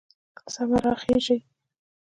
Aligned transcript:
سمه 0.53 0.77
راخېژي 0.85 1.37